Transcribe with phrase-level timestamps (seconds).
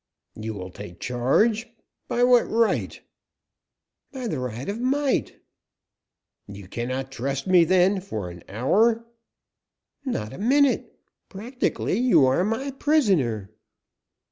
[0.33, 1.67] "You will take charge?
[2.07, 2.99] By what right?"
[4.11, 5.39] "By the right of might."
[6.47, 9.05] "You cannot trust me, then, an hour?"
[10.03, 10.97] "Not a minute.
[11.29, 13.51] Practically, you are my prisoner."